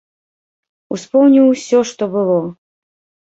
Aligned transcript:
Успомніў 0.95 1.45
усё, 1.51 1.79
што 1.91 2.03
было. 2.17 2.39